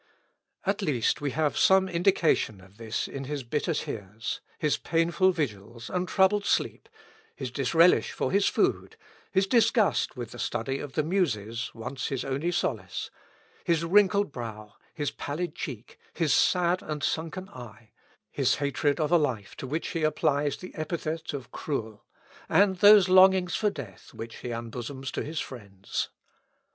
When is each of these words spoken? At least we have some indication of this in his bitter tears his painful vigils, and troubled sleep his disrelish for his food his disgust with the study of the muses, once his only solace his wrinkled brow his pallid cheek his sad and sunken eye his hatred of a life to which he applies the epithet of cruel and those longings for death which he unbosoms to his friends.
At 0.65 0.81
least 0.81 1.21
we 1.21 1.29
have 1.29 1.55
some 1.55 1.87
indication 1.87 2.59
of 2.59 2.77
this 2.77 3.07
in 3.07 3.25
his 3.25 3.43
bitter 3.43 3.75
tears 3.75 4.41
his 4.57 4.75
painful 4.75 5.31
vigils, 5.31 5.91
and 5.91 6.07
troubled 6.07 6.43
sleep 6.43 6.89
his 7.35 7.51
disrelish 7.51 8.11
for 8.11 8.31
his 8.31 8.47
food 8.47 8.95
his 9.31 9.45
disgust 9.45 10.17
with 10.17 10.31
the 10.31 10.39
study 10.39 10.79
of 10.79 10.93
the 10.93 11.03
muses, 11.03 11.69
once 11.75 12.07
his 12.07 12.25
only 12.25 12.51
solace 12.51 13.11
his 13.63 13.83
wrinkled 13.85 14.31
brow 14.31 14.73
his 14.95 15.11
pallid 15.11 15.53
cheek 15.53 15.99
his 16.15 16.33
sad 16.33 16.81
and 16.81 17.03
sunken 17.03 17.47
eye 17.49 17.91
his 18.31 18.55
hatred 18.55 18.99
of 18.99 19.11
a 19.11 19.19
life 19.19 19.55
to 19.57 19.67
which 19.67 19.89
he 19.89 20.01
applies 20.01 20.57
the 20.57 20.73
epithet 20.73 21.31
of 21.31 21.51
cruel 21.51 22.03
and 22.49 22.77
those 22.77 23.07
longings 23.07 23.55
for 23.55 23.69
death 23.69 24.15
which 24.15 24.37
he 24.37 24.49
unbosoms 24.51 25.11
to 25.11 25.23
his 25.23 25.39
friends. 25.39 26.09